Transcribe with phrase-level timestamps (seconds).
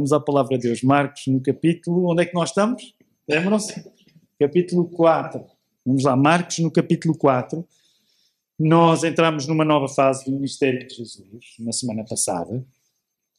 [0.00, 0.80] Vamos à palavra de Deus.
[0.80, 2.08] Marcos, no capítulo.
[2.08, 2.94] Onde é que nós estamos?
[3.28, 3.84] Lembram-se?
[4.38, 5.44] Capítulo 4.
[5.84, 7.66] Vamos lá, Marcos, no capítulo 4.
[8.60, 12.64] Nós entramos numa nova fase do ministério de Jesus, na semana passada.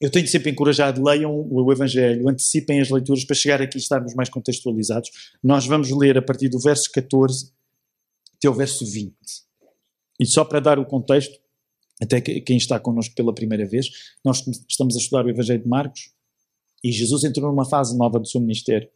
[0.02, 4.14] Eu tenho sempre encorajado, leiam o Evangelho, antecipem as leituras para chegar aqui e estarmos
[4.14, 5.10] mais contextualizados.
[5.42, 7.54] Nós vamos ler a partir do verso 14
[8.36, 9.16] até o verso 20.
[10.20, 11.40] E só para dar o contexto,
[12.02, 13.88] até quem está connosco pela primeira vez,
[14.26, 16.19] nós estamos a estudar o Evangelho de Marcos,
[16.84, 18.90] e Jesus entrou numa fase nova do seu ministério,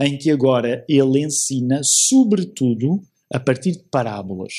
[0.00, 3.00] em que agora ele ensina, sobretudo,
[3.32, 4.52] a partir de parábolas.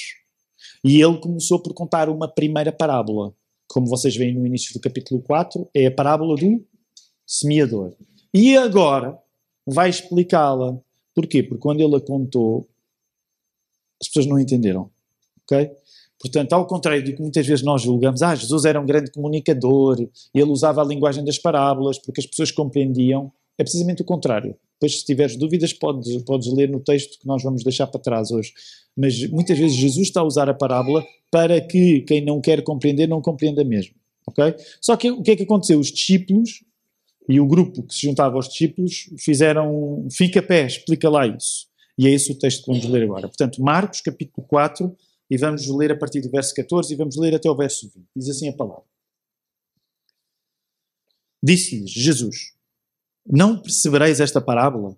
[0.84, 3.34] E ele começou por contar uma primeira parábola.
[3.68, 6.66] Como vocês veem no início do capítulo 4, é a parábola do
[7.26, 7.95] semeador.
[8.34, 9.18] E agora
[9.66, 10.80] vai explicá-la.
[11.13, 11.43] Porquê?
[11.43, 12.68] Porque quando ele a contou,
[14.02, 14.90] as pessoas não entenderam.
[15.43, 15.71] Ok?
[16.20, 19.98] Portanto, ao contrário do que muitas vezes nós julgamos, ah, Jesus era um grande comunicador,
[20.34, 24.55] ele usava a linguagem das parábolas porque as pessoas compreendiam, é precisamente o contrário.
[24.80, 28.32] Depois, se tiveres dúvidas, podes, podes ler no texto que nós vamos deixar para trás
[28.32, 28.54] hoje.
[28.96, 33.08] Mas muitas vezes Jesus está a usar a parábola para que quem não quer compreender
[33.08, 33.93] não compreenda mesmo.
[34.26, 34.55] ok?
[34.82, 35.80] Só que o que é que aconteceu?
[35.80, 36.63] Os discípulos
[37.27, 41.68] e o grupo que se juntava aos discípulos fizeram, fica pé, explica lá isso.
[41.98, 43.27] E é esse o texto que vamos ler agora.
[43.27, 44.96] Portanto, Marcos, capítulo 4,
[45.30, 48.08] e vamos ler a partir do verso 14 e vamos ler até o verso 20.
[48.16, 48.85] Diz assim a palavra.
[51.41, 52.54] Disse-lhes Jesus:
[53.26, 54.98] Não percebereis esta parábola?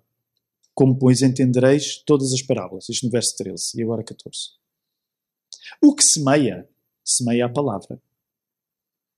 [0.74, 2.88] Como, pois, entendereis todas as parábolas?
[2.88, 4.38] Isto no verso 13 e agora 14.
[5.82, 6.68] O que semeia,
[7.04, 8.00] semeia a palavra.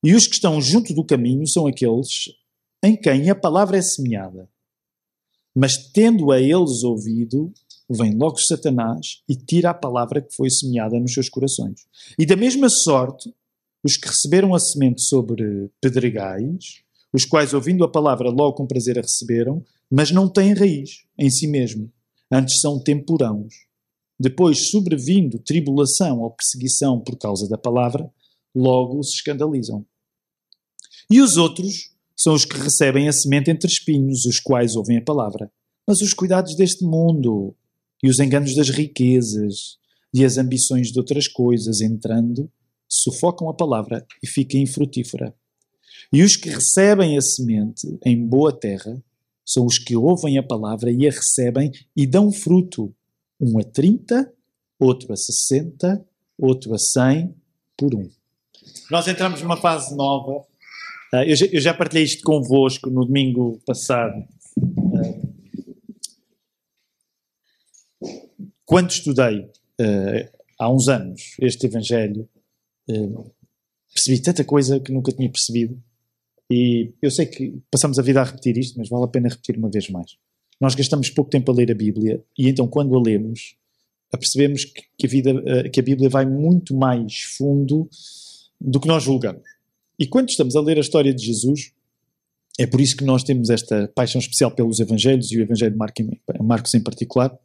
[0.04, 2.34] E os que estão junto do caminho são aqueles
[2.82, 4.50] em quem a palavra é semeada.
[5.54, 7.52] Mas tendo a eles ouvido,
[7.88, 11.86] vem logo Satanás e tira a palavra que foi semeada nos seus corações.
[12.18, 13.34] E da mesma sorte,
[13.82, 18.98] os que receberam a semente sobre pedregais, os quais, ouvindo a palavra, logo com prazer
[18.98, 21.92] a receberam, mas não têm raiz em si mesmo,
[22.30, 23.54] antes são temporãos.
[24.18, 28.10] Depois, sobrevindo tribulação ou perseguição por causa da palavra,
[28.54, 29.84] logo se escandalizam.
[31.10, 35.02] E os outros são os que recebem a semente entre espinhos, os quais ouvem a
[35.02, 35.52] palavra.
[35.86, 37.54] Mas os cuidados deste mundo,
[38.04, 39.78] e os enganos das riquezas
[40.12, 42.52] e as ambições de outras coisas entrando,
[42.86, 45.34] sufocam a palavra e fica infrutífera.
[46.12, 49.02] E os que recebem a semente em boa terra
[49.42, 52.94] são os que ouvem a palavra e a recebem e dão fruto,
[53.40, 54.30] um a 30,
[54.78, 56.04] outro a 60,
[56.38, 57.34] outro a 100
[57.74, 58.06] por um.
[58.90, 60.44] Nós entramos numa fase nova.
[61.10, 64.28] Ah, eu já partilhei isto convosco no domingo passado.
[64.94, 65.24] Ah,
[68.66, 72.28] Quando estudei uh, há uns anos este Evangelho,
[72.88, 73.30] uh,
[73.92, 75.80] percebi tanta coisa que nunca tinha percebido.
[76.50, 79.56] E eu sei que passamos a vida a repetir isto, mas vale a pena repetir
[79.56, 80.16] uma vez mais.
[80.60, 83.56] Nós gastamos pouco tempo a ler a Bíblia e então quando a lemos,
[84.10, 87.88] percebemos que, a, vida, uh, que a Bíblia vai muito mais fundo
[88.60, 89.42] do que nós julgamos.
[89.98, 91.72] E quando estamos a ler a história de Jesus,
[92.58, 95.78] é por isso que nós temos esta paixão especial pelos Evangelhos e o Evangelho de
[96.40, 97.36] Marcos em particular,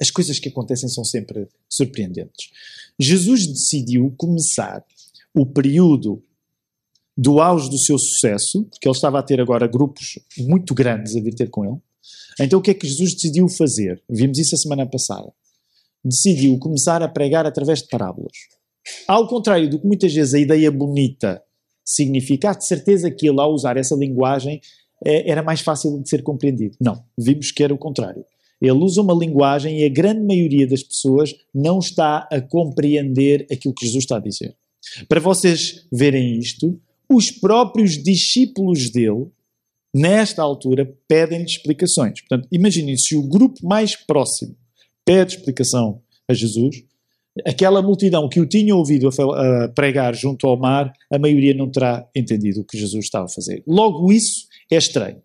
[0.00, 2.50] as coisas que acontecem são sempre surpreendentes.
[2.98, 4.84] Jesus decidiu começar
[5.34, 6.22] o período
[7.16, 11.20] do auge do seu sucesso, porque ele estava a ter agora grupos muito grandes a
[11.20, 11.76] vir ter com ele.
[12.40, 14.02] Então o que é que Jesus decidiu fazer?
[14.08, 15.30] Vimos isso a semana passada.
[16.02, 18.32] Decidiu começar a pregar através de parábolas.
[19.06, 21.42] Ao contrário do que muitas vezes a ideia bonita
[21.84, 24.60] significa, de certeza que ele, ao usar essa linguagem,
[25.04, 26.76] eh, era mais fácil de ser compreendido.
[26.80, 28.24] Não, vimos que era o contrário.
[28.60, 33.74] Ele usa uma linguagem e a grande maioria das pessoas não está a compreender aquilo
[33.74, 34.54] que Jesus está a dizer.
[35.08, 39.26] Para vocês verem isto, os próprios discípulos dele,
[39.94, 42.20] nesta altura, pedem-lhe explicações.
[42.20, 44.56] Portanto, imaginem se o grupo mais próximo
[45.04, 46.84] pede explicação a Jesus,
[47.44, 52.08] aquela multidão que o tinha ouvido a, pregar junto ao mar, a maioria não terá
[52.14, 53.62] entendido o que Jesus estava a fazer.
[53.66, 55.22] Logo, isso é estranho.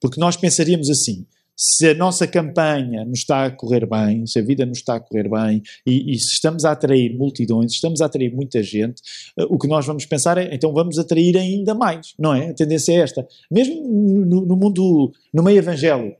[0.00, 4.42] Porque nós pensaríamos assim: se a nossa campanha nos está a correr bem, se a
[4.42, 8.06] vida nos está a correr bem e, e, se estamos a atrair multidões, estamos a
[8.06, 9.00] atrair muita gente,
[9.38, 12.50] uh, o que nós vamos pensar é então vamos atrair ainda mais, não é?
[12.50, 13.26] A tendência é esta.
[13.50, 16.16] Mesmo no, no mundo, no meio evangélico,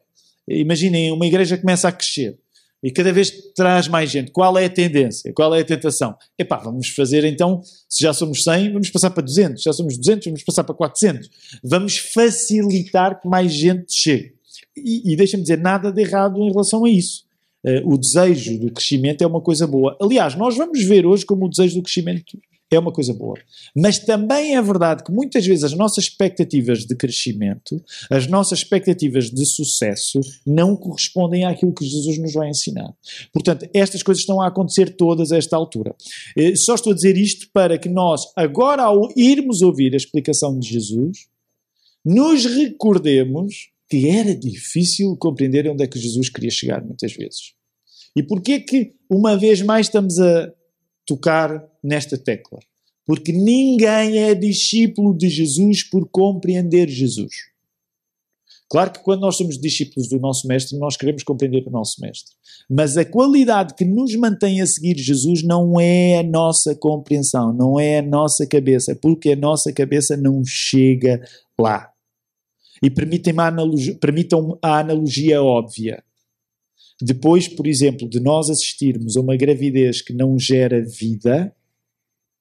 [0.48, 2.38] imaginem uma igreja começa a crescer
[2.84, 4.30] e cada vez traz mais gente.
[4.30, 5.32] Qual é a tendência?
[5.32, 6.14] Qual é a tentação?
[6.38, 9.96] Epá, vamos fazer então, se já somos 100, vamos passar para 200, se já somos
[9.96, 11.30] 200, vamos passar para 400.
[11.64, 14.33] Vamos facilitar que mais gente chegue.
[14.76, 17.24] E, deixa-me dizer, nada de errado em relação a isso.
[17.64, 19.96] Uh, o desejo do crescimento é uma coisa boa.
[20.00, 22.38] Aliás, nós vamos ver hoje como o desejo do crescimento
[22.74, 23.38] é uma coisa boa.
[23.74, 29.30] Mas também é verdade que muitas vezes as nossas expectativas de crescimento, as nossas expectativas
[29.30, 32.92] de sucesso, não correspondem àquilo que Jesus nos vai ensinar.
[33.32, 35.94] Portanto, estas coisas estão a acontecer todas a esta altura.
[36.36, 40.58] Eh, só estou a dizer isto para que nós, agora ao irmos ouvir a explicação
[40.58, 41.26] de Jesus,
[42.04, 47.54] nos recordemos que era difícil compreender onde é que Jesus queria chegar muitas vezes.
[48.16, 50.52] E porquê que, uma vez mais, estamos a
[51.06, 52.60] tocar nesta tecla?
[53.06, 57.34] Porque ninguém é discípulo de Jesus por compreender Jesus.
[58.70, 62.34] Claro que quando nós somos discípulos do nosso Mestre, nós queremos compreender o nosso Mestre.
[62.68, 67.78] Mas a qualidade que nos mantém a seguir Jesus não é a nossa compreensão, não
[67.78, 71.20] é a nossa cabeça, porque a nossa cabeça não chega
[71.60, 71.93] lá.
[72.82, 76.02] E permitam-me a analogia, permitam a analogia óbvia.
[77.00, 81.54] Depois, por exemplo, de nós assistirmos a uma gravidez que não gera vida,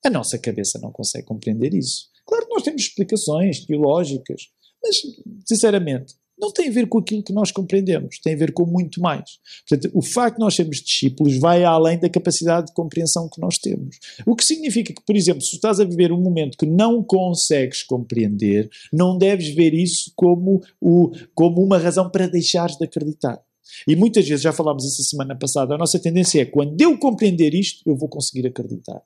[0.06, 2.10] a nossa cabeça não consegue compreender isso.
[2.26, 4.50] Claro que nós temos explicações teológicas,
[4.82, 5.02] mas,
[5.46, 9.00] sinceramente, não tem a ver com aquilo que nós compreendemos, tem a ver com muito
[9.02, 9.40] mais.
[9.68, 13.58] Portanto, o facto de nós sermos discípulos vai além da capacidade de compreensão que nós
[13.58, 13.98] temos.
[14.26, 17.84] O que significa que, por exemplo, se estás a viver um momento que não consegues
[17.84, 23.40] compreender, não deves ver isso como, o, como uma razão para deixares de acreditar.
[23.88, 26.98] E muitas vezes, já falámos isso a semana passada, a nossa tendência é quando eu
[26.98, 29.02] compreender isto, eu vou conseguir acreditar.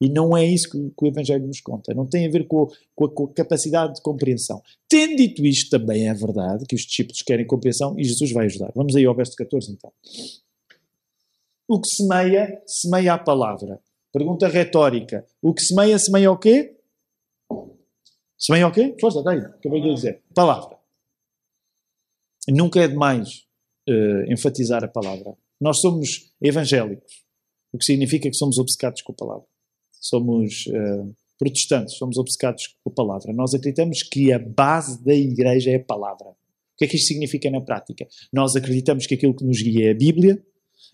[0.00, 1.92] E não é isso que, que o Evangelho nos conta.
[1.92, 4.62] Não tem a ver com, com, a, com, a, capacidade de compreensão.
[4.88, 8.72] Tendo dito isto, também é verdade que os discípulos querem compreensão e Jesus vai ajudar.
[8.74, 9.92] Vamos aí ao verso 14 então.
[11.68, 13.78] O que semeia, semeia a palavra.
[14.10, 15.26] Pergunta retórica.
[15.42, 16.74] O que semeia, semeia o quê?
[18.38, 18.96] Semeia o quê?
[18.98, 19.38] Força, daí.
[19.38, 20.22] Acabei de dizer.
[20.34, 20.78] Palavra.
[22.48, 23.46] Nunca é demais
[23.86, 25.36] uh, enfatizar a palavra.
[25.60, 27.22] Nós somos evangélicos,
[27.70, 29.49] o que significa que somos obcecados com a palavra
[30.00, 33.32] somos uh, protestantes, somos obcecados com a palavra.
[33.32, 36.28] Nós acreditamos que a base da igreja é a palavra.
[36.28, 36.34] O
[36.78, 38.08] que é que isto significa na prática?
[38.32, 40.42] Nós acreditamos que aquilo que nos guia é a Bíblia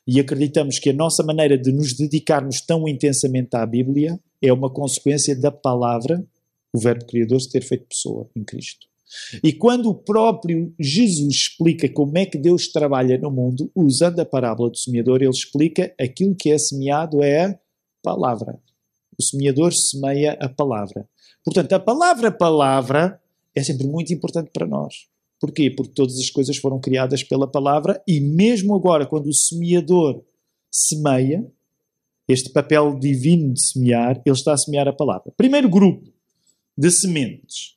[0.07, 4.71] e acreditamos que a nossa maneira de nos dedicarmos tão intensamente à Bíblia é uma
[4.71, 6.25] consequência da palavra,
[6.73, 8.87] o Verbo Criador, se ter feito pessoa em Cristo.
[9.43, 14.25] E quando o próprio Jesus explica como é que Deus trabalha no mundo, usando a
[14.25, 17.59] parábola do semeador, ele explica aquilo que é semeado é a
[18.03, 18.59] palavra.
[19.19, 21.09] O semeador semeia a palavra.
[21.45, 23.21] Portanto, a palavra palavra
[23.55, 25.07] é sempre muito importante para nós.
[25.41, 25.71] Porquê?
[25.71, 30.23] Porque todas as coisas foram criadas pela palavra e mesmo agora, quando o semeador
[30.71, 31.47] semeia,
[32.29, 35.33] este papel divino de semear, ele está a semear a palavra.
[35.37, 36.13] Primeiro grupo
[36.77, 37.77] de sementes.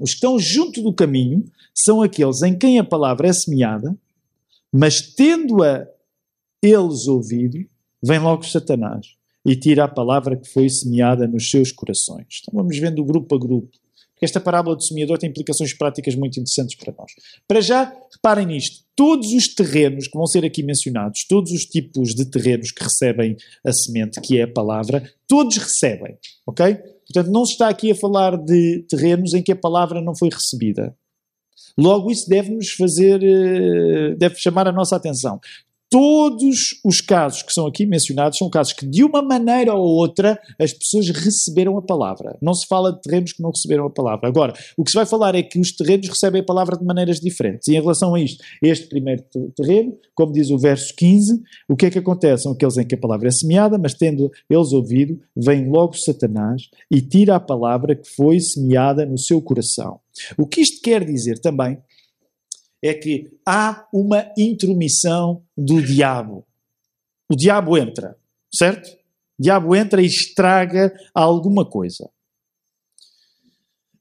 [0.00, 1.44] Os que estão junto do caminho
[1.74, 3.96] são aqueles em quem a palavra é semeada,
[4.72, 5.86] mas tendo-a
[6.62, 7.64] eles ouvido,
[8.02, 9.17] vem logo Satanás
[9.48, 12.42] e tira a palavra que foi semeada nos seus corações.
[12.42, 13.70] Então vamos vendo grupo a grupo.
[14.12, 17.12] Porque esta parábola do semeador tem implicações práticas muito interessantes para nós.
[17.46, 22.14] Para já, reparem nisto: todos os terrenos que vão ser aqui mencionados, todos os tipos
[22.14, 26.74] de terrenos que recebem a semente, que é a palavra, todos recebem, ok?
[27.06, 30.28] Portanto, não se está aqui a falar de terrenos em que a palavra não foi
[30.28, 30.94] recebida.
[31.78, 35.40] Logo, isso deve-nos fazer, eh, deve chamar a nossa atenção
[35.90, 40.38] todos os casos que são aqui mencionados são casos que, de uma maneira ou outra,
[40.58, 42.36] as pessoas receberam a palavra.
[42.42, 44.28] Não se fala de terrenos que não receberam a palavra.
[44.28, 47.20] Agora, o que se vai falar é que os terrenos recebem a palavra de maneiras
[47.20, 47.68] diferentes.
[47.68, 49.24] E em relação a isto, este primeiro
[49.56, 52.42] terreno, como diz o verso 15, o que é que acontece?
[52.42, 56.62] São aqueles em que a palavra é semeada, mas tendo eles ouvido, vem logo Satanás
[56.90, 60.00] e tira a palavra que foi semeada no seu coração.
[60.36, 61.78] O que isto quer dizer também
[62.82, 66.46] é que há uma intromissão do diabo.
[67.30, 68.16] O diabo entra,
[68.52, 68.88] certo?
[69.38, 72.08] O diabo entra e estraga alguma coisa.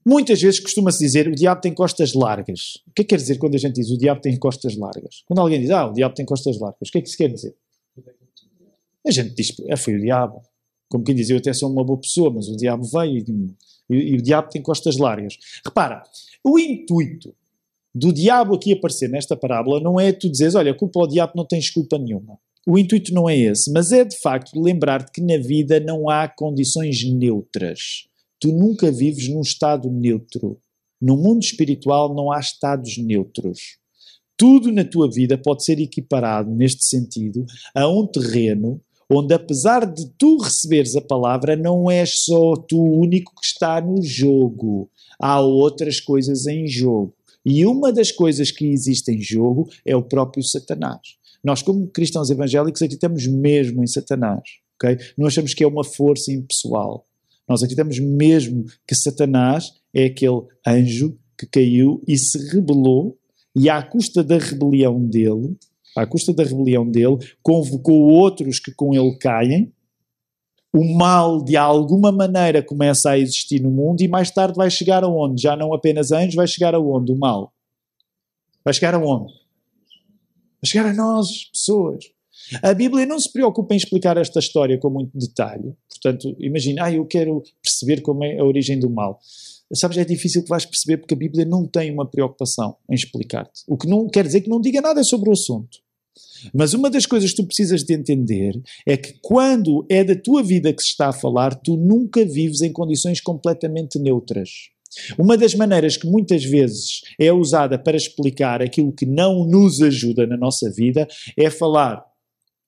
[0.05, 2.77] Muitas vezes costuma-se dizer o diabo tem costas largas.
[2.87, 5.23] O que é que quer dizer quando a gente diz o diabo tem costas largas?
[5.25, 7.27] Quando alguém diz, ah, o diabo tem costas largas, o que é que isso quer
[7.27, 7.55] dizer?
[9.05, 10.41] A gente diz, é, foi o diabo.
[10.89, 13.55] Como quem diz, eu até sou uma boa pessoa, mas o diabo veio e,
[13.89, 15.37] e, e o diabo tem costas largas.
[15.65, 16.01] Repara,
[16.41, 17.35] o intuito
[17.97, 21.45] do diabo aqui aparecer nesta parábola não é tu dizeres, olha, culpa ao diabo não
[21.45, 22.37] tens culpa nenhuma.
[22.67, 26.27] O intuito não é esse, mas é de facto lembrar-te que na vida não há
[26.27, 28.07] condições neutras.
[28.39, 30.59] Tu nunca vives num estado neutro.
[31.01, 33.77] No mundo espiritual não há estados neutros.
[34.37, 40.07] Tudo na tua vida pode ser equiparado, neste sentido, a um terreno onde, apesar de
[40.17, 44.89] tu receberes a palavra, não és só tu o único que está no jogo.
[45.19, 47.16] Há outras coisas em jogo.
[47.49, 50.99] E uma das coisas que existe em jogo é o próprio Satanás.
[51.41, 54.43] Nós, como cristãos evangélicos, acreditamos mesmo em Satanás.
[54.75, 54.97] Okay?
[55.17, 57.07] Não achamos que é uma força impessoal.
[57.47, 63.17] Nós acreditamos mesmo que Satanás é aquele anjo que caiu e se rebelou,
[63.55, 65.55] e à custa da rebelião dele,
[65.95, 69.71] à custa da rebelião dele, convocou outros que com ele caem.
[70.73, 75.03] O mal, de alguma maneira, começa a existir no mundo e mais tarde vai chegar
[75.03, 75.41] aonde?
[75.41, 77.11] Já não apenas anjos, vai chegar aonde?
[77.11, 77.53] O mal.
[78.63, 79.33] Vai chegar aonde?
[80.61, 82.05] Vai chegar a nós, pessoas.
[82.61, 85.73] A Bíblia não se preocupa em explicar esta história com muito detalhe.
[85.89, 89.19] Portanto, imagina, ah, eu quero perceber como é a origem do mal.
[89.73, 93.63] Sabes, é difícil que vais perceber porque a Bíblia não tem uma preocupação em explicar-te.
[93.67, 95.79] O que não quer dizer que não diga nada sobre o assunto.
[96.53, 100.43] Mas uma das coisas que tu precisas de entender é que quando é da tua
[100.43, 104.49] vida que se está a falar, tu nunca vives em condições completamente neutras.
[105.17, 110.25] Uma das maneiras que muitas vezes é usada para explicar aquilo que não nos ajuda
[110.25, 112.05] na nossa vida é falar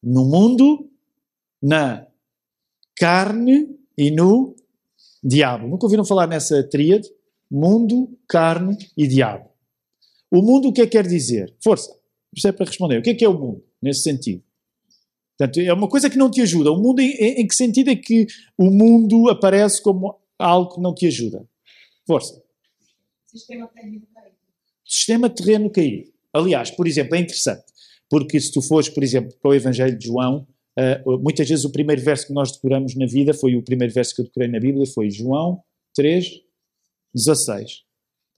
[0.03, 0.89] no mundo,
[1.61, 2.05] na
[2.97, 4.55] carne e no
[5.23, 5.67] diabo.
[5.67, 7.09] Nunca ouviram falar nessa tríade?
[7.49, 9.49] Mundo, carne e diabo.
[10.31, 11.55] O mundo o que é que quer dizer?
[11.63, 11.98] Força.
[12.35, 12.99] Isto é para responder.
[12.99, 14.43] O que é que é o mundo, nesse sentido?
[15.37, 16.71] Portanto, é uma coisa que não te ajuda.
[16.71, 20.93] O mundo, em, em que sentido é que o mundo aparece como algo que não
[20.93, 21.47] te ajuda?
[22.05, 22.41] Força.
[23.25, 24.35] Sistema terreno caído.
[24.85, 26.11] Sistema terreno caído.
[26.33, 27.63] Aliás, por exemplo, é interessante,
[28.09, 31.71] porque se tu fores, por exemplo, para o Evangelho de João, uh, muitas vezes o
[31.71, 34.59] primeiro verso que nós decoramos na vida foi o primeiro verso que eu decorei na
[34.59, 35.63] Bíblia, foi João
[35.95, 36.41] 3,
[37.13, 37.83] 16.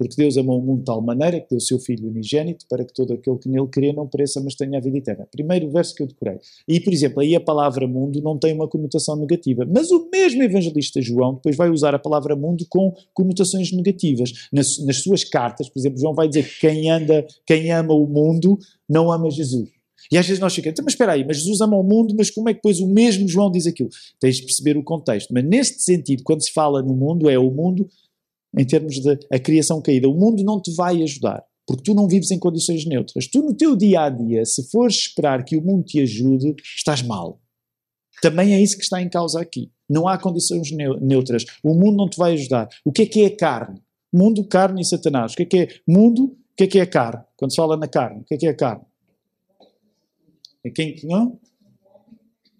[0.01, 2.83] Porque Deus amou o mundo de tal maneira que deu o seu Filho unigênito para
[2.83, 5.27] que todo aquele que nele crê não pereça, mas tenha a vida eterna.
[5.31, 6.39] Primeiro verso que eu decorei.
[6.67, 9.63] E, por exemplo, aí a palavra mundo não tem uma conotação negativa.
[9.71, 14.31] Mas o mesmo evangelista João depois vai usar a palavra mundo com conotações negativas.
[14.51, 18.07] Nas, nas suas cartas, por exemplo, João vai dizer que quem, anda, quem ama o
[18.07, 18.57] mundo
[18.89, 19.69] não ama Jesus.
[20.11, 22.31] E às vezes nós ficamos, então, mas espera aí, mas Jesus ama o mundo, mas
[22.31, 23.89] como é que depois o mesmo João diz aquilo?
[24.19, 25.31] Tens de perceber o contexto.
[25.31, 27.87] Mas neste sentido, quando se fala no mundo, é o mundo
[28.57, 30.09] em termos de a criação caída.
[30.09, 33.27] O mundo não te vai ajudar, porque tu não vives em condições neutras.
[33.27, 37.01] Tu, no teu dia a dia, se fores esperar que o mundo te ajude, estás
[37.01, 37.39] mal.
[38.21, 39.71] Também é isso que está em causa aqui.
[39.89, 40.69] Não há condições
[41.01, 41.43] neutras.
[41.63, 42.69] O mundo não te vai ajudar.
[42.85, 43.81] O que é que é carne?
[44.13, 45.33] Mundo, carne e Satanás.
[45.33, 46.25] O que é que é mundo?
[46.25, 47.23] O que é que é carne?
[47.37, 48.83] Quando se fala na carne, o que é que é carne?
[50.63, 51.39] É quem, não?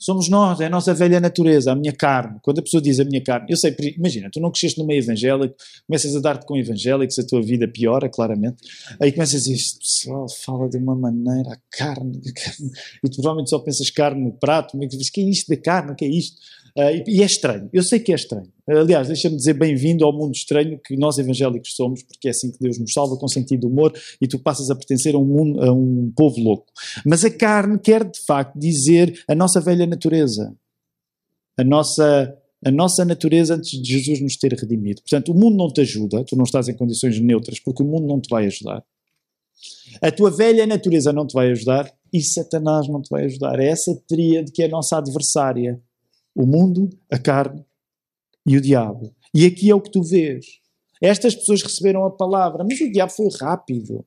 [0.02, 2.40] Somos nós, é a nossa velha natureza, a minha carne.
[2.42, 4.98] Quando a pessoa diz a minha carne, eu sei, imagina, tu não cresceste no meio
[4.98, 5.54] evangélico,
[5.86, 8.64] começas a dar-te com evangélicos, a tua vida piora, claramente.
[9.00, 12.72] Aí começas a dizer, este pessoal fala de uma maneira, a carne, a carne,
[13.04, 15.94] e tu provavelmente só pensas carne no prato, mas o que é isto da carne,
[15.94, 16.36] que é isto?
[16.78, 18.52] Uh, e, e, é estranho, eu sei que é estranho.
[18.68, 22.60] Aliás, deixa-me dizer bem-vindo ao mundo estranho que nós evangélicos somos, porque é assim que
[22.60, 25.62] Deus nos salva, com sentido de humor, e tu passas a pertencer a um, mundo,
[25.62, 26.72] a um povo louco.
[27.06, 30.56] Mas a carne quer de facto dizer a nossa velha natureza,
[31.58, 35.02] a nossa, a nossa natureza antes de Jesus nos ter redimido.
[35.02, 38.08] Portanto, o mundo não te ajuda, tu não estás em condições neutras, porque o mundo
[38.08, 38.82] não te vai ajudar.
[40.02, 43.60] A tua velha natureza não te vai ajudar e Satanás não te vai ajudar.
[43.60, 45.82] É essa tríade que é a nossa adversária
[46.36, 47.66] o mundo, a carne
[48.46, 49.14] e o diabo.
[49.34, 50.46] E aqui é o que tu vês.
[51.02, 54.06] Estas pessoas receberam a palavra, mas o diabo foi rápido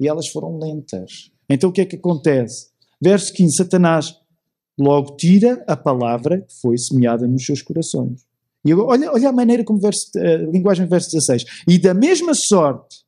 [0.00, 1.30] e elas foram lentas.
[1.48, 2.68] Então o que é que acontece?
[3.00, 4.14] Verso 15: Satanás
[4.78, 8.26] logo tira a palavra que foi semeada nos seus corações.
[8.64, 11.44] E olha, olha a maneira como verso, a linguagem verso 16.
[11.68, 13.03] E da mesma sorte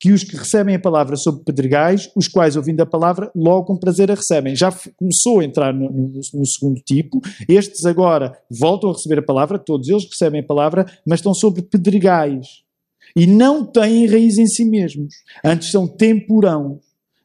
[0.00, 3.76] que os que recebem a palavra sobre pedregais, os quais, ouvindo a palavra, logo com
[3.76, 4.54] prazer a recebem.
[4.54, 7.20] Já começou a entrar no, no, no, segundo tipo.
[7.48, 11.62] Estes agora voltam a receber a palavra, todos eles recebem a palavra, mas estão sobre
[11.62, 12.62] pedregais.
[13.16, 15.14] E não têm raiz em si mesmos.
[15.44, 16.78] Antes são temporão.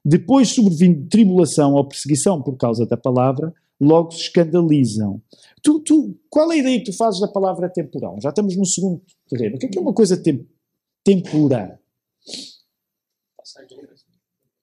[0.04, 5.22] Depois, sobrevindo tribulação ou perseguição por causa da palavra, logo se escandalizam.
[5.62, 8.18] Tu, tu, qual é a ideia que tu fazes da palavra temporão?
[8.22, 9.56] Já estamos no segundo terreno.
[9.56, 10.46] O que é, que é uma coisa tem,
[11.04, 11.70] temporã?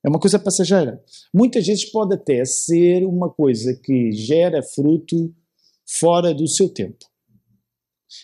[0.05, 1.03] É uma coisa passageira.
[1.33, 5.35] Muitas vezes pode até ser uma coisa que gera fruto
[5.87, 7.05] fora do seu tempo.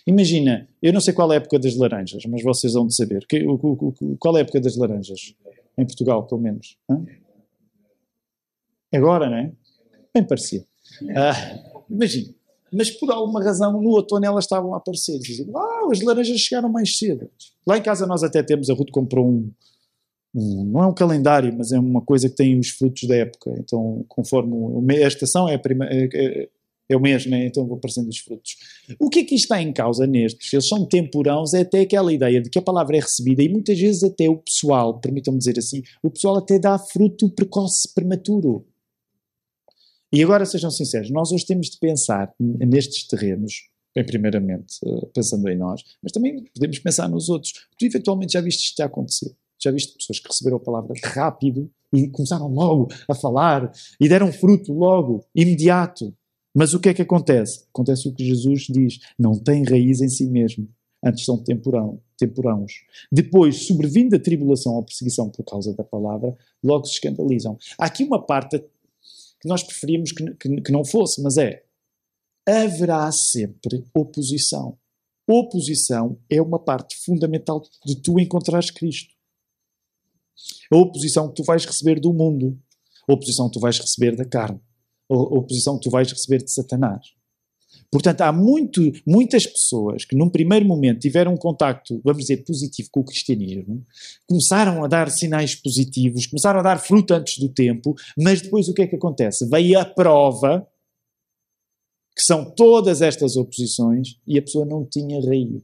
[0.07, 3.25] Imagina, eu não sei qual é a época das laranjas, mas vocês vão de saber.
[4.19, 5.35] Qual é a época das laranjas?
[5.79, 6.77] Em Portugal, pelo menos.
[8.93, 9.53] Agora, não é?
[10.15, 10.65] Bem parecido.
[11.15, 12.35] Ah, imagina.
[12.73, 15.19] Mas por alguma razão, no outono elas estavam a aparecer.
[15.19, 17.31] Diziam, ah, as laranjas chegaram mais cedo.
[17.67, 19.51] Lá em casa nós até temos, a Ruth comprou um,
[20.35, 23.55] não é um calendário, mas é uma coisa que tem os frutos da época.
[23.59, 26.49] Então, conforme a estação é, a prima, é, é,
[26.89, 27.47] é o mês, né?
[27.47, 28.57] então vão aparecendo os frutos.
[28.99, 30.53] O que é que está em causa nestes?
[30.53, 33.79] Eles são temporãos, é até aquela ideia de que a palavra é recebida e muitas
[33.79, 38.67] vezes até o pessoal, permitam-me dizer assim, o pessoal até dá fruto precoce, prematuro.
[40.13, 45.49] E agora sejam sinceros, nós hoje temos de pensar nestes terrenos bem primeiramente, uh, pensando
[45.49, 47.55] em nós, mas também podemos pensar nos outros.
[47.79, 49.35] Tu eventualmente já viste isto acontecer.
[49.67, 54.33] Já viste pessoas que receberam a palavra rápido e começaram logo a falar e deram
[54.33, 56.15] fruto logo, imediato.
[56.55, 57.65] Mas o que é que acontece?
[57.69, 60.69] Acontece o que Jesus diz: não tem raiz em si mesmo.
[61.05, 62.73] Antes são temporão, temporãos.
[63.11, 67.59] Depois, sobrevindo a tribulação ou perseguição por causa da palavra, logo se escandalizam.
[67.77, 68.61] Há aqui uma parte
[69.41, 71.65] que nós preferíamos que, que, que não fosse, mas é:
[72.47, 74.79] haverá sempre oposição.
[75.29, 79.16] Oposição é uma parte fundamental de tu encontrares Cristo.
[80.73, 82.59] A oposição que tu vais receber do mundo,
[83.09, 84.61] a oposição que tu vais receber da carne,
[85.11, 87.17] a oposição que tu vais receber de Satanás.
[87.91, 92.89] Portanto, há muito, muitas pessoas que num primeiro momento tiveram um contacto, vamos dizer, positivo
[92.91, 93.87] com o cristianismo,
[94.27, 98.75] começaram a dar sinais positivos, começaram a dar fruto antes do tempo, mas depois o
[98.75, 99.49] que é que acontece?
[99.49, 100.67] Veio a prova,
[102.17, 105.63] que são todas estas oposições, e a pessoa não tinha raiz.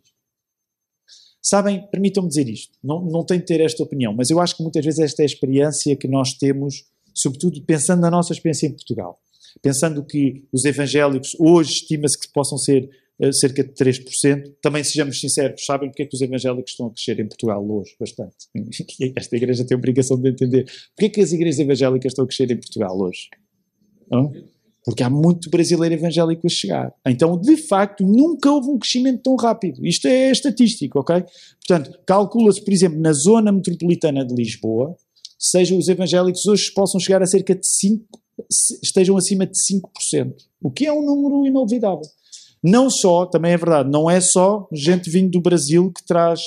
[1.42, 4.62] Sabem, permitam-me dizer isto, não, não tenho de ter esta opinião, mas eu acho que
[4.62, 8.70] muitas vezes esta é a experiência que nós temos, sobretudo pensando na nossa experiência em
[8.70, 9.18] Portugal.
[9.61, 15.20] Pensando que os evangélicos, hoje estima-se que possam ser uh, cerca de 3%, também sejamos
[15.20, 17.96] sinceros, sabem porque é que os evangélicos estão a crescer em Portugal hoje?
[17.99, 18.37] Bastante.
[19.16, 20.64] Esta igreja tem a obrigação de entender.
[20.96, 23.28] Porquê é que as igrejas evangélicas estão a crescer em Portugal hoje?
[24.08, 24.32] Não?
[24.85, 26.93] Porque há muito brasileiro evangélico a chegar.
[27.07, 29.87] Então, de facto, nunca houve um crescimento tão rápido.
[29.87, 31.25] Isto é estatístico, ok?
[31.67, 34.97] Portanto, calcula-se, por exemplo, na zona metropolitana de Lisboa,
[35.39, 38.05] sejam os evangélicos hoje possam chegar a cerca de 5,
[38.83, 40.35] estejam acima de 5%.
[40.61, 42.07] O que é um número inolvidável.
[42.62, 46.41] Não só, também é verdade, não é só gente vindo do Brasil que traz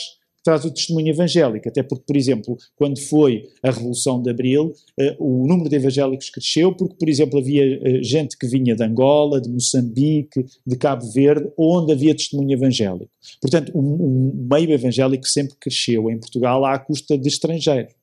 [0.46, 5.16] traz o testemunho evangélico, até porque, por exemplo, quando foi a Revolução de Abril, uh,
[5.18, 9.42] o número de evangélicos cresceu, porque, por exemplo, havia uh, gente que vinha de Angola,
[9.42, 13.10] de Moçambique, de Cabo Verde, onde havia testemunho evangélico.
[13.42, 17.94] Portanto, o um, um meio evangélico sempre cresceu em Portugal à custa de estrangeiros.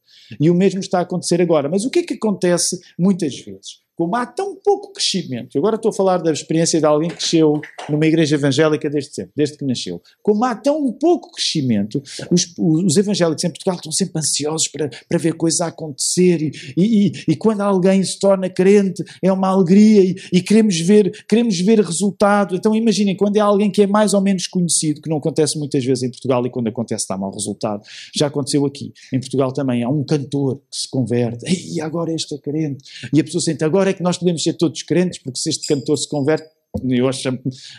[0.41, 1.69] E o mesmo está a acontecer agora.
[1.69, 3.82] Mas o que é que acontece muitas vezes?
[3.97, 7.61] Como há tão pouco crescimento, agora estou a falar da experiência de alguém que cresceu
[7.89, 12.97] numa igreja evangélica desde sempre, desde que nasceu, como há tão pouco crescimento, os, os
[12.97, 17.37] evangélicos em Portugal estão sempre ansiosos para, para ver coisas a acontecer e, e, e,
[17.37, 22.55] quando alguém se torna crente é uma alegria e, e, queremos, ver, queremos ver resultado.
[22.55, 25.85] Então imaginem, quando é alguém que é mais ou menos conhecido, que não acontece muitas
[25.85, 27.83] vezes em Portugal e quando acontece dá mau resultado,
[28.15, 28.93] já aconteceu aqui.
[29.13, 33.21] Em Portugal também há um cantor que se converte, e agora este é crente, e
[33.21, 35.97] a pessoa sente, agora é que nós podemos ser todos crentes, porque se este cantor
[35.97, 36.47] se converte,
[36.89, 37.31] eu acho,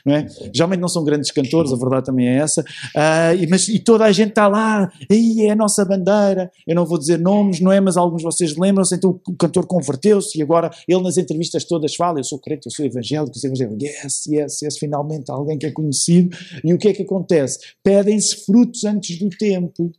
[0.05, 0.27] não é?
[0.53, 4.11] Geralmente não são grandes cantores, a verdade também é essa, uh, mas, e toda a
[4.11, 7.81] gente está lá, aí é a nossa bandeira, eu não vou dizer nomes, não é?
[7.81, 11.95] Mas alguns de vocês lembram-se, então o cantor converteu-se e agora ele nas entrevistas todas
[11.95, 15.57] fala, eu sou crente, eu sou evangélico, eu sou evangélico, yes, yes, yes, finalmente alguém
[15.57, 17.59] que é conhecido, e o que é que acontece?
[17.83, 19.91] Pedem-se frutos antes do tempo,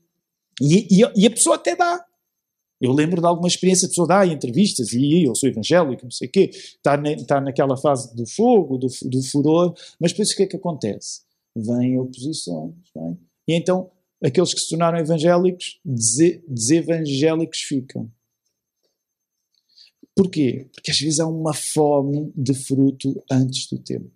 [0.60, 2.00] e, e, e a pessoa até dá,
[2.84, 6.28] eu lembro de alguma experiência, a pessoa dá entrevistas e eu sou evangélico, não sei
[6.28, 10.36] o quê, está, na, está naquela fase do fogo, do, do furor, mas depois o
[10.36, 11.22] que é que acontece?
[11.56, 13.18] Vêm oposições, vem.
[13.48, 13.90] E então
[14.22, 18.10] aqueles que se tornaram evangélicos, desevangélicos ficam.
[20.14, 20.68] Porquê?
[20.74, 24.12] Porque às vezes há uma fome de fruto antes do tempo.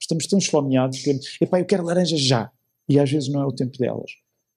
[0.00, 2.50] Estamos tão esfomeados que, epá, eu quero laranja já.
[2.88, 4.10] E às vezes não é o tempo delas.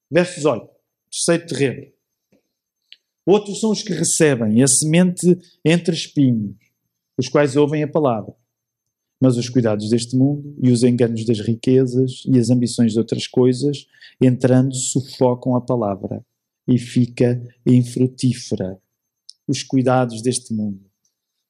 [0.09, 0.69] Verso 18,
[1.11, 1.98] terceiro terreno.
[3.29, 6.55] Outros são os que recebem a semente entre espinhos,
[7.15, 8.33] os quais ouvem a palavra.
[9.21, 13.27] Mas os cuidados deste mundo e os enganos das riquezas e as ambições de outras
[13.27, 13.85] coisas,
[14.19, 16.25] entrando, sufocam a palavra
[16.67, 18.81] e fica infrutífera.
[19.47, 20.89] Os cuidados deste mundo,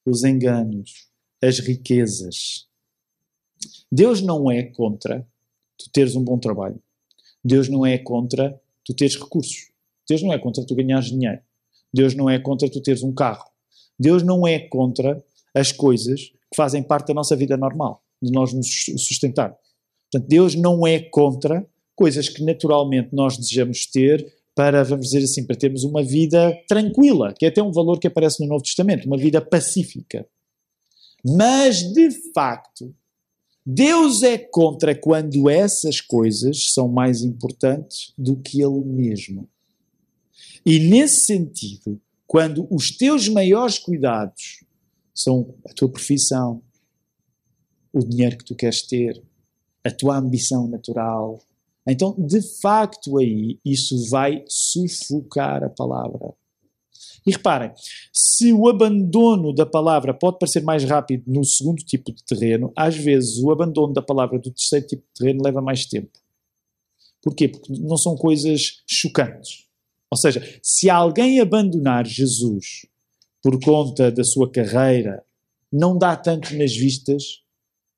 [0.04, 1.08] os enganos,
[1.42, 2.68] as riquezas.
[3.90, 5.26] Deus não é contra
[5.78, 6.78] tu teres um bom trabalho.
[7.42, 9.70] Deus não é contra tu teres recursos.
[10.06, 11.40] Deus não é contra tu ganhares dinheiro.
[11.92, 13.44] Deus não é contra tu teres um carro.
[13.98, 15.22] Deus não é contra
[15.54, 19.56] as coisas que fazem parte da nossa vida normal, de nós nos sustentar.
[20.10, 25.46] Portanto, Deus não é contra coisas que naturalmente nós desejamos ter para, vamos dizer assim,
[25.46, 29.06] para termos uma vida tranquila, que é até um valor que aparece no Novo Testamento,
[29.06, 30.26] uma vida pacífica.
[31.24, 32.94] Mas, de facto,
[33.64, 39.48] Deus é contra quando essas coisas são mais importantes do que Ele mesmo.
[40.64, 44.62] E nesse sentido, quando os teus maiores cuidados
[45.14, 46.62] são a tua profissão,
[47.92, 49.22] o dinheiro que tu queres ter,
[49.84, 51.40] a tua ambição natural,
[51.86, 56.34] então de facto aí isso vai sufocar a palavra.
[57.26, 57.72] E reparem,
[58.12, 62.96] se o abandono da palavra pode parecer mais rápido no segundo tipo de terreno, às
[62.96, 66.18] vezes o abandono da palavra do terceiro tipo de terreno leva mais tempo.
[67.22, 67.48] Porquê?
[67.48, 69.69] Porque não são coisas chocantes.
[70.10, 72.86] Ou seja, se alguém abandonar Jesus
[73.42, 75.22] por conta da sua carreira,
[75.72, 77.42] não dá tanto nas vistas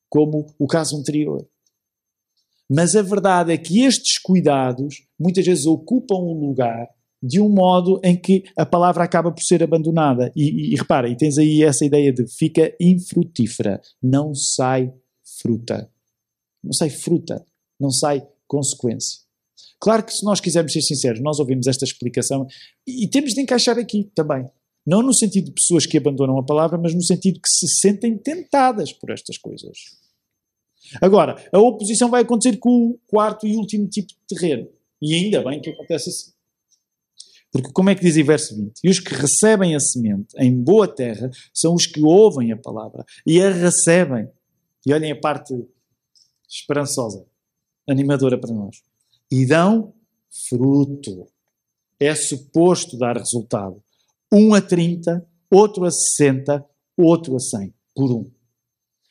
[0.09, 1.47] como o caso anterior.
[2.69, 6.89] Mas a verdade é que estes cuidados muitas vezes ocupam um lugar
[7.23, 10.33] de um modo em que a palavra acaba por ser abandonada.
[10.35, 14.93] E, e, e repara, e tens aí essa ideia de fica infrutífera, não sai
[15.41, 15.91] fruta.
[16.63, 17.45] Não sai fruta,
[17.79, 19.21] não sai consequência.
[19.83, 22.47] Claro que se nós quisermos ser sinceros, nós ouvimos esta explicação
[22.87, 24.47] e, temos de encaixar aqui também.
[24.87, 28.17] Não no sentido de pessoas que abandonam a palavra, mas no sentido que se sentem
[28.17, 29.77] tentadas por estas coisas.
[31.01, 34.69] Agora, a oposição vai acontecer com o quarto e último tipo de terreno.
[35.01, 36.31] E ainda bem que acontece assim.
[37.51, 38.73] Porque como é que diz em verso 20?
[38.85, 43.05] E os que recebem a semente em boa terra são os que ouvem a palavra
[43.27, 44.29] e a recebem.
[44.87, 45.53] E olhem a parte
[46.49, 47.27] esperançosa,
[47.89, 48.77] animadora para nós.
[49.33, 49.95] E dão
[50.47, 51.27] fruto.
[51.99, 53.83] É suposto dar resultado.
[54.31, 56.63] Um a 30, outro a 60,
[56.99, 58.31] outro a 100, por um.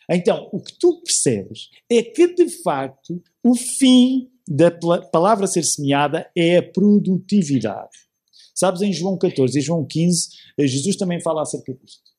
[0.08, 4.70] Então, o que tu percebes é que, de facto, o fim da
[5.12, 7.98] palavra ser semeada é a produtividade.
[8.54, 10.30] Sabes, em João 14 e João 15,
[10.60, 12.12] eh, Jesus também fala acerca disto.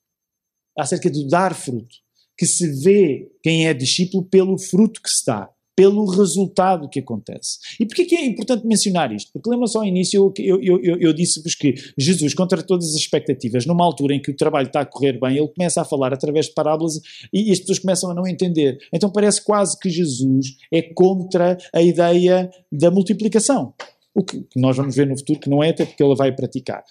[0.76, 1.94] Acerca de dar fruto.
[2.36, 7.58] Que se vê quem é discípulo pelo fruto que se dá, pelo resultado que acontece.
[7.80, 9.32] E porquê que é importante mencionar isto?
[9.32, 12.94] Porque lembra só ao início, eu, eu, eu, eu disse-vos que Jesus, contra todas as
[12.94, 16.12] expectativas, numa altura em que o trabalho está a correr bem, ele começa a falar
[16.12, 17.00] através de parábolas
[17.32, 18.78] e, e as pessoas começam a não entender.
[18.92, 23.72] Então parece quase que Jesus é contra a ideia da multiplicação.
[24.14, 26.84] O que nós vamos ver no futuro que não é, até porque ele vai praticar.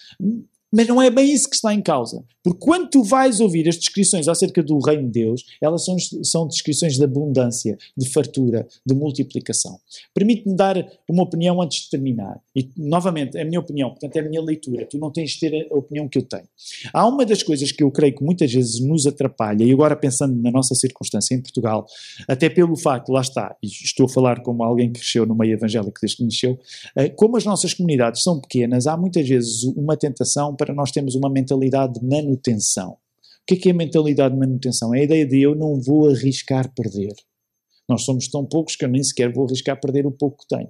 [0.71, 2.23] Mas não é bem isso que está em causa.
[2.43, 6.47] Porque quando tu vais ouvir as descrições acerca do reino de Deus, elas são, são
[6.47, 9.79] descrições de abundância, de fartura, de multiplicação.
[10.13, 10.77] Permite-me dar
[11.09, 12.39] uma opinião antes de terminar.
[12.55, 14.85] E, novamente, é a minha opinião, portanto, é a minha leitura.
[14.85, 16.47] Tu não tens de ter a opinião que eu tenho.
[16.93, 20.41] Há uma das coisas que eu creio que muitas vezes nos atrapalha, e agora pensando
[20.41, 21.85] na nossa circunstância em Portugal,
[22.27, 25.53] até pelo facto, lá está, e estou a falar como alguém que cresceu no meio
[25.53, 26.59] evangélico desde que nasceu,
[26.95, 31.15] eh, como as nossas comunidades são pequenas, há muitas vezes uma tentação para nós termos
[31.15, 32.91] uma mentalidade de manutenção.
[32.91, 32.97] O
[33.47, 34.93] que é, que é a mentalidade de manutenção?
[34.93, 37.15] É a ideia de eu não vou arriscar perder.
[37.89, 40.69] Nós somos tão poucos que eu nem sequer vou arriscar perder o pouco que tenho.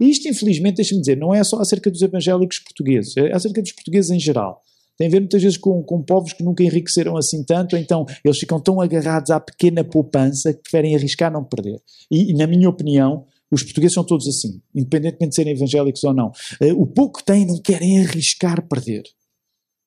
[0.00, 3.72] E isto, infelizmente, deixa-me dizer, não é só acerca dos evangélicos portugueses, é acerca dos
[3.72, 4.62] portugueses em geral.
[4.96, 8.38] Tem a ver muitas vezes com, com povos que nunca enriqueceram assim tanto, então eles
[8.38, 11.80] ficam tão agarrados à pequena poupança que preferem arriscar não perder.
[12.10, 16.32] E na minha opinião, os portugueses são todos assim, independentemente de serem evangélicos ou não.
[16.60, 19.02] Uh, o pouco que têm não querem arriscar perder.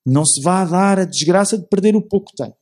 [0.06, 2.52] Não se vá dar a desgraça de perder o pouco que tem.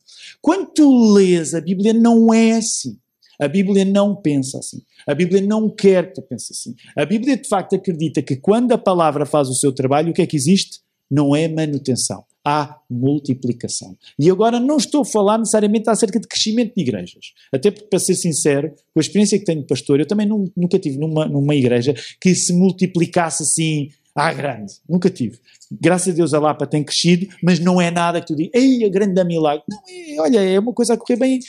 [0.40, 2.96] Quando tu lês a Bíblia, não é assim.
[3.40, 4.80] A Bíblia não pensa assim.
[5.06, 6.76] A Bíblia não quer que tu pense assim.
[6.96, 10.22] A Bíblia, de facto, acredita que quando a palavra faz o seu trabalho, o que
[10.22, 10.80] é que existe?
[11.10, 12.24] Não é manutenção.
[12.44, 13.96] Há multiplicação.
[14.18, 17.33] E agora não estou a falar necessariamente acerca de crescimento de igrejas.
[17.52, 20.78] Até porque, para ser sincero, com a experiência que tenho de pastor, eu também nunca
[20.78, 24.75] tive numa, numa igreja que se multiplicasse assim à grande.
[24.88, 25.38] Nunca tive.
[25.70, 28.85] Graças a Deus a Lapa tem crescido, mas não é nada que tu digas, ei,
[28.85, 29.64] a grande da milagre.
[29.68, 31.40] Não, é, olha, é uma coisa a correr bem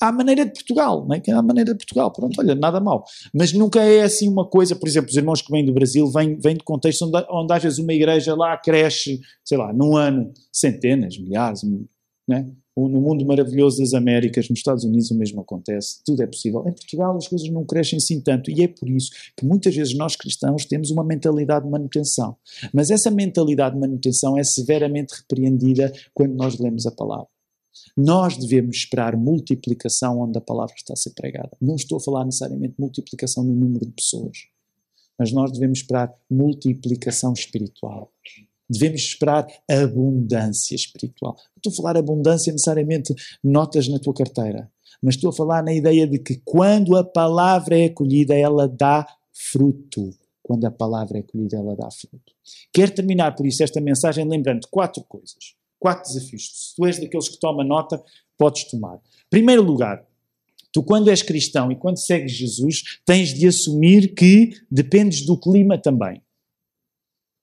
[0.00, 1.22] à maneira de Portugal, não é?
[1.32, 3.04] À maneira de Portugal, pronto, olha, nada mal.
[3.34, 6.38] Mas nunca é assim uma coisa, por exemplo, os irmãos que vêm do Brasil vêm,
[6.38, 10.32] vêm de contextos onde, onde às vezes uma igreja lá cresce, sei lá, num ano,
[10.52, 11.62] centenas, milhares,
[12.28, 12.46] né?
[12.76, 16.60] No mundo maravilhoso das Américas, nos Estados Unidos o mesmo acontece, tudo é possível.
[16.66, 19.94] Em Portugal as coisas não crescem assim tanto e é por isso que muitas vezes
[19.94, 22.36] nós cristãos temos uma mentalidade de manutenção.
[22.72, 27.28] Mas essa mentalidade de manutenção é severamente repreendida quando nós lemos a palavra.
[27.96, 31.50] Nós devemos esperar multiplicação onde a palavra está a ser pregada.
[31.60, 34.46] Não estou a falar necessariamente multiplicação no número de pessoas,
[35.18, 38.12] mas nós devemos esperar multiplicação espiritual
[38.72, 41.36] devemos esperar abundância espiritual.
[41.56, 44.70] Estou a falar abundância necessariamente notas na tua carteira,
[45.02, 49.06] mas estou a falar na ideia de que quando a palavra é acolhida, ela dá
[49.32, 50.10] fruto.
[50.42, 52.32] Quando a palavra é acolhida, ela dá fruto.
[52.72, 56.50] Quero terminar por isso esta mensagem lembrando quatro coisas, quatro desafios.
[56.52, 58.02] Se tu és daqueles que toma nota,
[58.36, 59.00] podes tomar.
[59.30, 60.04] Primeiro lugar,
[60.74, 65.76] Tu, quando és cristão e quando segues Jesus, tens de assumir que dependes do clima
[65.76, 66.22] também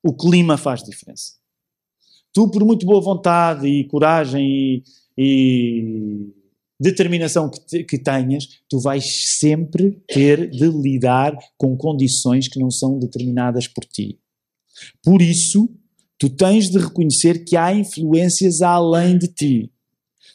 [0.04, 1.34] o clima faz diferença.
[2.34, 4.84] Tu, por muito boa vontade e coragem e,
[5.18, 6.34] e
[6.80, 12.70] determinação que, te, que tenhas, tu vais sempre ter de lidar com condições que não
[12.70, 14.20] são determinadas por ti.
[15.04, 15.70] Por isso,
[16.20, 19.72] Tu tens de reconhecer que há influências além de ti.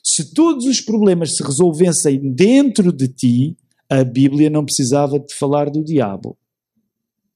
[0.03, 3.57] Se todos os problemas se resolvessem dentro de ti,
[3.89, 6.39] a Bíblia não precisava de falar do diabo.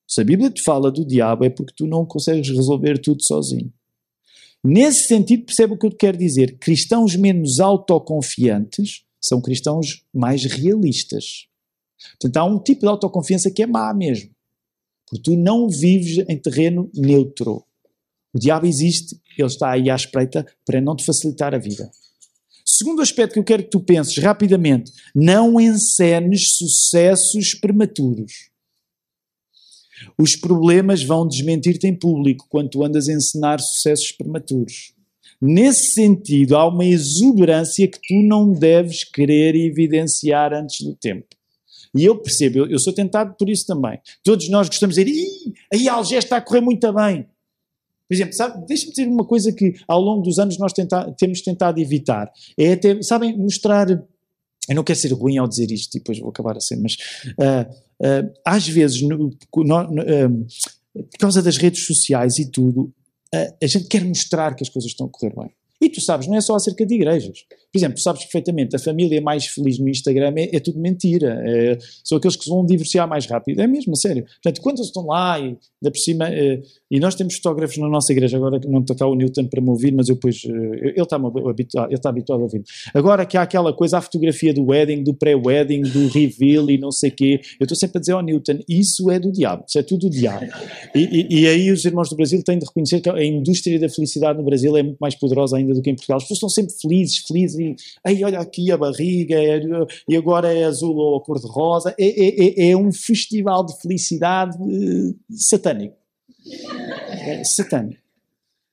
[0.09, 3.71] Se a Bíblia te fala do diabo é porque tu não consegues resolver tudo sozinho.
[4.64, 6.57] Nesse sentido, percebe o que eu quero dizer?
[6.59, 11.47] Cristãos menos autoconfiantes são cristãos mais realistas.
[12.12, 14.31] Portanto, há um tipo de autoconfiança que é má mesmo.
[15.07, 17.64] Porque tu não vives em terreno neutro.
[18.33, 21.90] O diabo existe, ele está aí à espreita para não te facilitar a vida.
[22.64, 28.47] Segundo aspecto que eu quero que tu penses rapidamente, não encenes sucessos prematuros.
[30.18, 34.92] Os problemas vão desmentir-te em público quando tu andas a encenar sucessos prematuros.
[35.40, 41.26] Nesse sentido, há uma exuberância que tu não deves querer evidenciar antes do tempo.
[41.94, 43.98] E eu percebo, eu, eu sou tentado por isso também.
[44.22, 45.26] Todos nós gostamos de dizer,
[45.72, 47.26] aí a Algés está a correr muito bem.
[48.08, 51.78] Por exemplo, deixa-me dizer uma coisa que ao longo dos anos nós tenta, temos tentado
[51.78, 52.32] evitar.
[52.56, 53.87] É até, sabem, mostrar.
[54.68, 56.96] Eu não quero ser ruim ao dizer isto, e depois vou acabar a ser, mas
[57.38, 57.70] uh,
[58.04, 60.46] uh, às vezes, no, no, no, uh,
[60.94, 62.92] por causa das redes sociais e tudo,
[63.62, 65.50] a gente quer mostrar que as coisas estão a correr bem.
[65.80, 67.44] E tu sabes, não é só acerca de igrejas.
[67.72, 71.40] Por exemplo, tu sabes perfeitamente, a família mais feliz no Instagram é, é tudo mentira.
[71.46, 73.60] É, são aqueles que se vão divorciar mais rápido.
[73.60, 74.24] É mesmo, sério.
[74.24, 76.60] Portanto, quando eles estão lá e, da por cima, é,
[76.90, 79.68] e nós temos fotógrafos na nossa igreja, agora não está cá o Newton para me
[79.68, 82.62] ouvir, mas eu depois, eh, ele está, habituado, ele está habituado a ouvir.
[82.94, 86.90] Agora que há aquela coisa, a fotografia do wedding, do pré-wedding, do reveal e não
[86.90, 89.78] sei o quê, eu estou sempre a dizer ao Newton, isso é do diabo, isso
[89.78, 90.46] é tudo do diabo.
[90.94, 93.88] E, e, e aí os irmãos do Brasil têm de reconhecer que a indústria da
[93.88, 96.18] felicidade no Brasil é muito mais poderosa ainda do que em Portugal.
[96.18, 99.61] As pessoas estão sempre felizes, felizes, e aí olha aqui a barriga, é,
[100.09, 101.94] e agora é azul ou cor-de-rosa.
[101.98, 105.96] É, é, é, é um festival de felicidade uh, satânico.
[107.11, 108.00] É, satânico.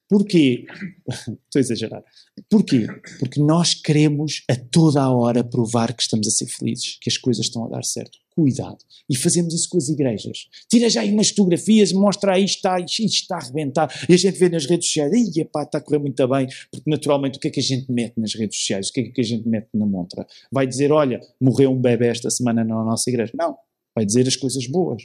[0.07, 0.65] Porquê?
[1.07, 2.03] Estou a exagerar.
[2.49, 2.87] Porquê?
[3.19, 7.17] Porque nós queremos a toda a hora provar que estamos a ser felizes, que as
[7.17, 8.19] coisas estão a dar certo.
[8.35, 8.77] Cuidado.
[9.09, 10.49] E fazemos isso com as igrejas.
[10.69, 13.89] Tira já aí umas fotografias, mostra aí, está, isto está a arrebentar.
[14.09, 16.47] E a gente vê nas redes sociais, e pá, está a correr muito bem.
[16.69, 18.89] Porque naturalmente o que é que a gente mete nas redes sociais?
[18.89, 20.27] O que é que a gente mete na montra?
[20.51, 23.31] Vai dizer, olha, morreu um bebê esta semana na nossa igreja.
[23.37, 23.55] Não.
[23.95, 25.03] Vai dizer as coisas boas.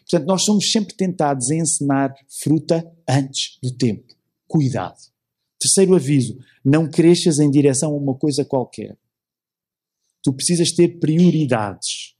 [0.00, 4.12] Portanto, nós somos sempre tentados a ensinar fruta antes do tempo.
[4.48, 4.98] Cuidado.
[5.60, 8.96] Terceiro aviso: não cresças em direção a uma coisa qualquer.
[10.20, 12.11] Tu precisas ter prioridades.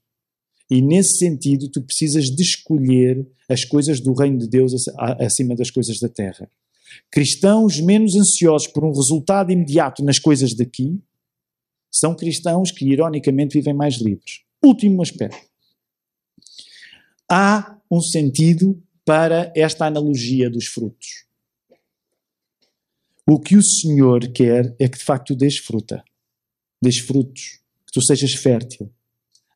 [0.69, 4.73] E nesse sentido, tu precisas de escolher as coisas do reino de Deus
[5.19, 6.49] acima das coisas da terra.
[7.11, 10.99] Cristãos menos ansiosos por um resultado imediato nas coisas daqui
[11.91, 14.41] são cristãos que, ironicamente, vivem mais livres.
[14.63, 15.53] Último aspecto
[17.29, 21.25] há um sentido para esta analogia dos frutos.
[23.27, 26.03] O que o Senhor quer é que de facto tu des fruta,
[26.83, 28.91] que tu sejas fértil.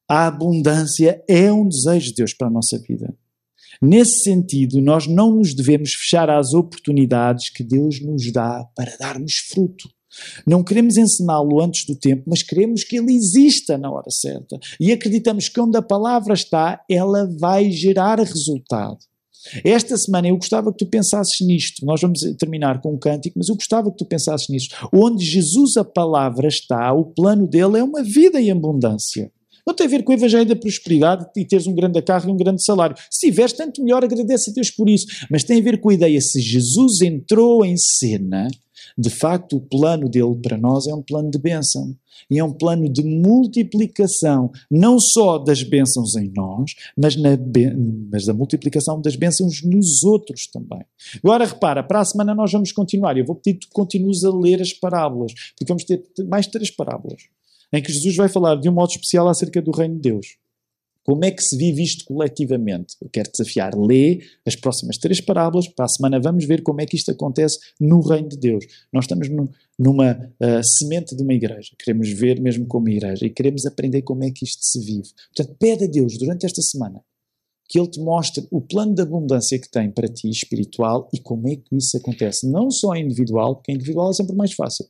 [0.10, 3.14] A abundância é um desejo de Deus para a nossa vida.
[3.82, 9.36] Nesse sentido, nós não nos devemos fechar às oportunidades que Deus nos dá para darmos
[9.36, 9.90] fruto.
[10.48, 14.58] Não queremos ensiná-lo antes do tempo, mas queremos que ele exista na hora certa.
[14.80, 18.98] E acreditamos que onde a palavra está, ela vai gerar resultado.
[19.64, 21.86] Esta semana eu gostava que tu pensasses nisto.
[21.86, 24.76] Nós vamos terminar com um cântico, mas eu gostava que tu pensasses nisto.
[24.92, 29.32] Onde Jesus, a palavra, está, o plano dele é uma vida em abundância.
[29.68, 32.32] Não tem a ver com o Evangelho da Prosperidade e teres um grande carro e
[32.32, 32.96] um grande salário.
[33.12, 35.06] Se tiveres, tanto melhor, agradece a Deus por isso.
[35.30, 38.48] Mas tem a ver com a ideia: se Jesus entrou em cena,
[38.98, 41.94] de facto, o plano dele para nós é um plano de bênção.
[42.32, 47.38] E é um plano de multiplicação, não só das bênçãos em nós, mas, na,
[48.12, 50.84] mas da multiplicação das bênçãos nos outros também.
[51.24, 53.18] Agora repara, para a semana nós vamos continuar.
[53.18, 56.72] Eu vou pedir que tu continues a ler as parábolas, porque vamos ter mais três
[56.72, 57.22] parábolas,
[57.72, 60.38] em que Jesus vai falar de um modo especial acerca do reino de Deus.
[61.08, 62.96] Como é que se vive isto coletivamente?
[63.02, 66.86] Eu quero desafiar, lê as próximas três parábolas, para a semana vamos ver como é
[66.86, 68.66] que isto acontece no reino de Deus.
[68.92, 69.30] Nós estamos
[69.80, 74.26] numa uh, semente de uma igreja, queremos ver mesmo como igreja e queremos aprender como
[74.26, 75.08] é que isto se vive.
[75.34, 77.02] Portanto, pede a Deus durante esta semana
[77.70, 81.48] que Ele te mostre o plano de abundância que tem para ti espiritual e como
[81.48, 82.50] é que isso acontece.
[82.50, 84.86] Não só individual, porque individual é sempre mais fácil,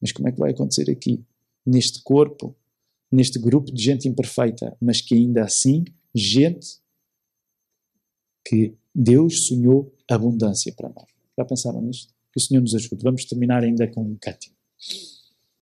[0.00, 1.22] mas como é que vai acontecer aqui,
[1.64, 2.56] neste corpo,
[3.10, 6.80] neste grupo de gente imperfeita, mas que ainda assim, gente
[8.46, 11.06] que Deus sonhou abundância para nós.
[11.38, 12.12] Já pensaram nisto?
[12.32, 13.02] Que o Senhor nos ajude.
[13.02, 14.54] Vamos terminar ainda com um cântico.